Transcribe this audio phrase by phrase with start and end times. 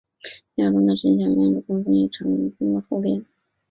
[0.55, 3.23] 庙中的神像原是供奉于长和宫的后殿。